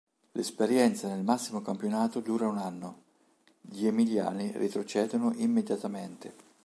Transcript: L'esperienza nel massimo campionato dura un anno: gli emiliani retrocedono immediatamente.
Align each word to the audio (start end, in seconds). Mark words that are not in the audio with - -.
L'esperienza 0.31 1.07
nel 1.07 1.21
massimo 1.21 1.61
campionato 1.61 2.21
dura 2.21 2.47
un 2.47 2.57
anno: 2.57 3.03
gli 3.61 3.85
emiliani 3.85 4.49
retrocedono 4.51 5.31
immediatamente. 5.35 6.33